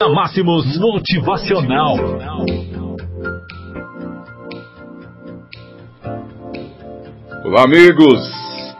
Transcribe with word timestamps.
Máximos 0.00 0.78
Motivacional. 0.78 1.96
Olá, 7.44 7.64
amigos. 7.64 8.20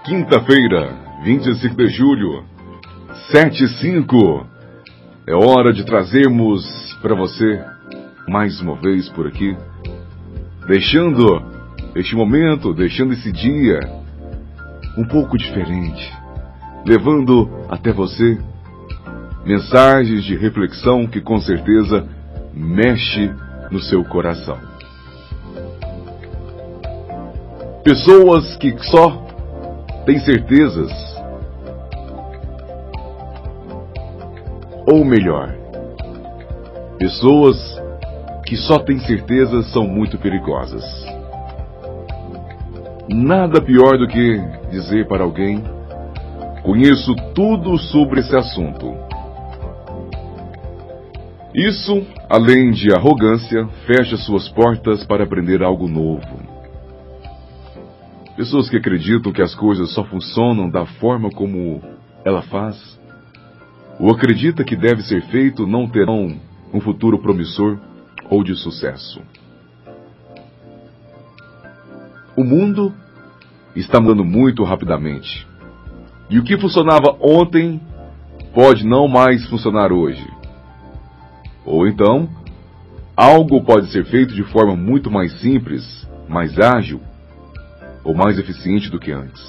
Quinta-feira, 0.05 0.95
25 1.25 1.75
de 1.75 1.89
julho, 1.89 2.45
7 3.33 3.65
e 3.65 3.69
5. 3.69 4.47
É 5.27 5.35
hora 5.35 5.73
de 5.73 5.85
trazermos 5.85 6.63
para 7.03 7.17
você 7.17 7.65
mais 8.29 8.61
uma 8.61 8.77
vez 8.77 9.09
por 9.09 9.27
aqui, 9.27 9.57
deixando 10.69 11.43
este 11.97 12.15
momento, 12.15 12.73
deixando 12.73 13.13
esse 13.15 13.33
dia 13.33 13.81
um 14.97 15.05
pouco 15.05 15.37
diferente, 15.37 16.13
levando 16.87 17.51
até 17.69 17.93
você 17.93 18.39
mensagens 19.49 20.25
de 20.25 20.37
reflexão 20.37 21.07
que 21.07 21.23
com 21.23 21.41
certeza 21.41 22.07
mexe 22.53 23.33
no 23.71 23.81
seu 23.81 24.05
coração. 24.05 24.59
Pessoas 27.83 28.57
que 28.59 28.77
só 28.91 29.09
têm 30.05 30.19
certezas, 30.19 30.93
ou 34.87 35.03
melhor, 35.03 35.49
pessoas 36.99 37.57
que 38.45 38.55
só 38.55 38.79
têm 38.79 38.99
certezas 38.99 39.73
são 39.73 39.85
muito 39.85 40.19
perigosas. 40.19 40.85
Nada 43.09 43.63
pior 43.63 43.97
do 43.97 44.07
que 44.07 44.39
dizer 44.71 45.09
para 45.09 45.25
alguém: 45.25 45.65
Conheço 46.63 47.15
tudo 47.35 47.79
sobre 47.79 48.21
esse 48.21 48.37
assunto 48.37 49.08
isso, 51.59 52.07
além 52.31 52.71
de 52.71 52.93
arrogância, 52.95 53.67
fecha 53.85 54.17
suas 54.17 54.49
portas 54.49 55.05
para 55.05 55.25
aprender 55.25 55.61
algo 55.61 55.89
novo. 55.89 56.41
Pessoas 58.37 58.71
que 58.71 58.77
acreditam 58.77 59.33
que 59.33 59.43
as 59.43 59.57
coisas 59.57 59.93
só 59.93 60.05
funcionam 60.05 60.71
da 60.71 60.87
forma 60.87 61.31
como 61.31 61.83
ela 62.25 62.43
faz, 62.43 63.01
ou 63.99 64.13
acredita 64.13 64.63
que 64.63 64.77
deve 64.77 65.03
ser 65.03 65.21
feito, 65.23 65.67
não 65.67 65.89
terão 65.89 66.37
um 66.73 66.81
futuro 66.81 67.19
promissor 67.19 67.77
ou 68.31 68.45
de 68.45 68.55
sucesso. 68.55 69.21
O 72.37 72.45
mundo 72.45 72.95
está 73.75 74.01
mudando 74.01 74.25
muito 74.25 74.63
rapidamente. 74.63 75.45
E 76.31 76.39
o 76.39 76.45
que 76.45 76.57
funcionava 76.57 77.17
ontem 77.21 77.81
pode 78.55 78.87
não 78.87 79.09
mais 79.09 79.45
funcionar 79.49 79.93
hoje. 79.93 80.38
Ou 81.69 81.87
então, 81.87 82.27
algo 83.15 83.63
pode 83.63 83.93
ser 83.93 84.07
feito 84.07 84.35
de 84.35 84.43
forma 84.43 84.75
muito 84.75 85.11
mais 85.11 85.39
simples, 85.41 86.09
mais 86.27 86.59
ágil 86.59 86.99
ou 88.03 88.15
mais 88.15 88.39
eficiente 88.39 88.91
do 88.91 88.99
que 88.99 89.13
antes. 89.13 89.43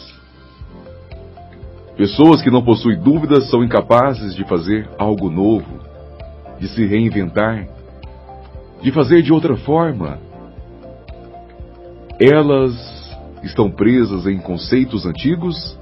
Pessoas 1.95 2.41
que 2.41 2.51
não 2.51 2.61
possuem 2.61 2.99
dúvidas 2.99 3.49
são 3.49 3.63
incapazes 3.63 4.35
de 4.35 4.43
fazer 4.43 4.89
algo 4.97 5.29
novo, 5.29 5.79
de 6.59 6.67
se 6.67 6.85
reinventar, 6.85 7.65
de 8.81 8.91
fazer 8.91 9.21
de 9.21 9.31
outra 9.31 9.55
forma. 9.55 10.19
Elas 12.19 12.75
estão 13.43 13.71
presas 13.71 14.27
em 14.27 14.39
conceitos 14.39 15.05
antigos 15.05 15.79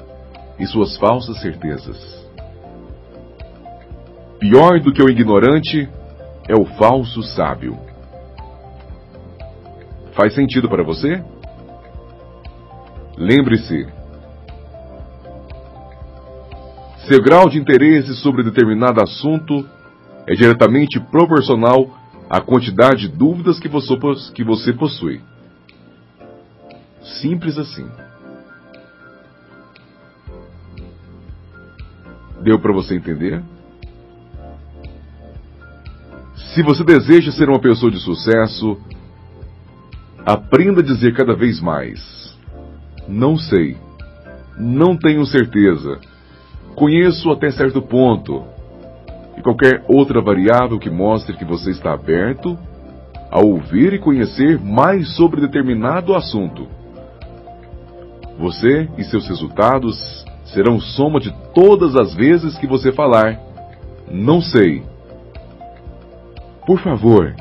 e 0.60 0.68
suas 0.68 0.96
falsas 0.98 1.42
certezas. 1.42 1.98
Pior 4.40 4.80
do 4.80 4.94
que 4.94 5.02
o 5.02 5.10
ignorante 5.10 5.90
é 6.48 6.56
o 6.56 6.66
falso 6.66 7.22
sábio. 7.24 7.78
Faz 10.14 10.34
sentido 10.34 10.70
para 10.70 10.84
você? 10.84 11.24
Lembre-se, 13.18 13.88
seu 17.08 17.22
grau 17.22 17.50
de 17.50 17.58
interesse 17.58 18.16
sobre 18.16 18.44
determinado 18.44 19.02
assunto 19.02 19.68
é 20.28 20.34
diretamente 20.36 21.00
proporcional 21.00 21.90
à 22.30 22.42
quantidade 22.42 23.08
de 23.08 23.18
dúvidas 23.18 23.60
que 23.60 23.68
você, 23.68 23.96
que 24.34 24.44
você 24.44 24.74
possui. 24.74 25.22
Simples 27.22 27.58
assim. 27.58 27.88
Deu 32.42 32.60
para 32.60 32.74
você 32.74 32.96
entender? 32.96 33.42
Se 36.58 36.64
você 36.64 36.84
deseja 36.84 37.32
ser 37.32 37.48
uma 37.50 37.60
pessoa 37.60 37.92
de 37.92 38.00
sucesso, 38.00 38.80
aprenda 40.26 40.82
a 40.82 40.84
dizer 40.84 41.14
cada 41.14 41.36
vez 41.36 41.62
mais: 41.62 42.36
Não 43.08 43.38
sei, 43.38 43.78
não 44.58 44.98
tenho 44.98 45.24
certeza, 45.28 46.00
conheço 46.74 47.30
até 47.30 47.52
certo 47.52 47.80
ponto, 47.80 48.44
e 49.38 49.42
qualquer 49.44 49.86
outra 49.88 50.20
variável 50.20 50.80
que 50.80 50.90
mostre 50.90 51.38
que 51.38 51.46
você 51.46 51.70
está 51.70 51.94
aberto 51.94 52.58
a 53.30 53.40
ouvir 53.40 53.94
e 53.94 54.00
conhecer 54.00 54.60
mais 54.60 55.16
sobre 55.16 55.40
determinado 55.40 56.16
assunto. 56.16 56.68
Você 58.40 58.90
e 58.98 59.04
seus 59.04 59.28
resultados 59.28 60.26
serão 60.46 60.80
soma 60.80 61.20
de 61.20 61.32
todas 61.54 61.96
as 61.96 62.16
vezes 62.16 62.58
que 62.58 62.66
você 62.66 62.92
falar: 62.92 63.40
Não 64.10 64.42
sei 64.42 64.97
por 66.68 66.80
favor, 66.82 67.34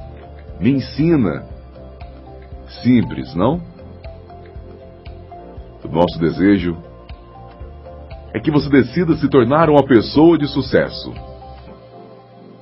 me 0.60 0.70
ensina. 0.70 1.44
Simples, 2.82 3.34
não? 3.34 3.60
O 5.84 5.88
nosso 5.88 6.18
desejo 6.20 6.76
é 8.32 8.38
que 8.38 8.52
você 8.52 8.70
decida 8.70 9.16
se 9.16 9.28
tornar 9.28 9.68
uma 9.68 9.84
pessoa 9.84 10.38
de 10.38 10.46
sucesso. 10.46 11.12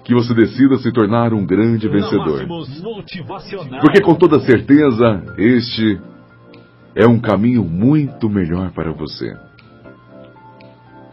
Que 0.04 0.14
você 0.14 0.32
decida 0.32 0.78
se 0.78 0.90
tornar 0.90 1.34
um 1.34 1.44
grande 1.44 1.86
vencedor. 1.86 2.46
Porque 3.82 4.00
com 4.00 4.14
toda 4.14 4.40
certeza 4.40 5.22
este 5.36 6.00
é 6.94 7.06
um 7.06 7.20
caminho 7.20 7.62
muito 7.62 8.28
melhor 8.30 8.70
para 8.72 8.90
você. 8.92 9.36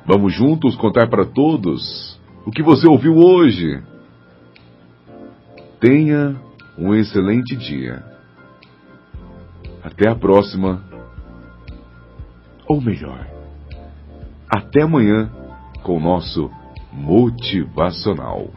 Vamos 0.06 0.34
juntos 0.34 0.76
contar 0.78 1.10
para 1.10 1.26
todos 1.26 2.20
o 2.46 2.52
que 2.52 2.64
você 2.64 2.88
ouviu 2.88 3.16
hoje 3.16 3.91
Tenha 5.82 6.40
um 6.78 6.94
excelente 6.94 7.56
dia. 7.56 8.04
Até 9.84 10.08
a 10.08 10.16
próxima. 10.16 10.84
Ou 12.68 12.80
melhor, 12.80 13.28
até 14.48 14.84
amanhã 14.84 15.32
com 15.82 15.98
o 15.98 16.00
nosso 16.00 16.52
Motivacional. 16.94 18.52